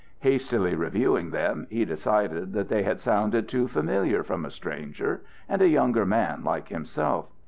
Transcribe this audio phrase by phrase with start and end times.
[0.21, 5.61] Hastily reviewing them, he decided that they had sounded too familiar from a stranger and
[5.61, 7.27] a younger man like himself.